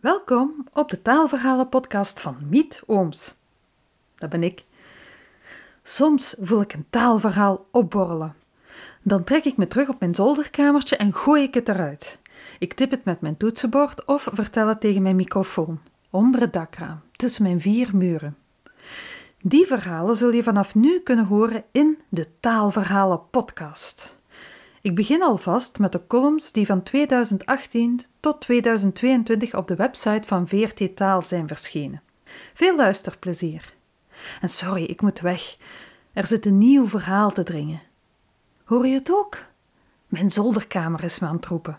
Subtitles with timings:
[0.00, 3.34] Welkom op de Taalverhalen podcast van Miet Ooms.
[4.14, 4.64] Dat ben ik.
[5.82, 8.34] Soms voel ik een taalverhaal opborrelen.
[9.02, 12.18] Dan trek ik me terug op mijn zolderkamertje en gooi ik het eruit.
[12.58, 17.00] Ik tip het met mijn toetsenbord of vertel het tegen mijn microfoon, onder het dakraam,
[17.12, 18.36] tussen mijn vier muren.
[19.42, 24.15] Die verhalen zul je vanaf nu kunnen horen in de Taalverhalen podcast.
[24.86, 30.48] Ik begin alvast met de columns die van 2018 tot 2022 op de website van
[30.48, 32.02] VRT Taal zijn verschenen.
[32.54, 33.74] Veel luisterplezier.
[34.40, 35.56] En sorry, ik moet weg.
[36.12, 37.80] Er zit een nieuw verhaal te dringen.
[38.64, 39.38] Hoor je het ook?
[40.06, 41.78] Mijn zolderkamer is me aan het roepen.